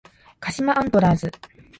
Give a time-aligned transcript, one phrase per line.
[0.39, 1.31] 鹿島アントラーズ